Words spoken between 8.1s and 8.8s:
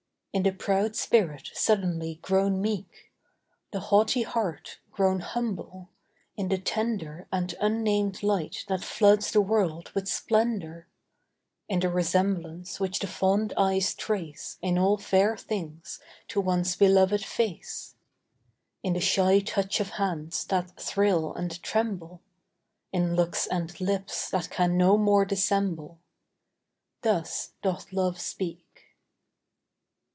light